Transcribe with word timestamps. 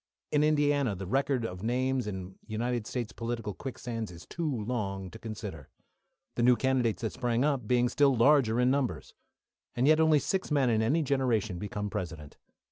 In 0.31 0.43
Indiana, 0.43 0.95
the 0.95 1.05
record 1.05 1.45
of 1.45 1.61
names 1.61 2.07
in 2.07 2.33
United 2.47 2.87
States 2.87 3.11
political 3.13 3.53
quicksands 3.53 4.09
is 4.09 4.25
too 4.25 4.51
long 4.65 5.11
too 5.11 5.19
consider, 5.19 5.69
the 6.33 6.41
new 6.41 6.55
candidates 6.55 7.03
that 7.03 7.13
sprang 7.13 7.43
up 7.45 7.67
being 7.67 7.87
still 7.87 8.15
larger 8.15 8.59
in 8.59 8.71
numbers. 8.71 9.13
And 9.75 9.85
yet 9.87 9.99
only 9.99 10.17
six 10.17 10.49
men 10.49 10.71
in 10.71 10.81
any 10.81 11.03
generation 11.03 11.59
become 11.59 11.91
President. 11.91 12.37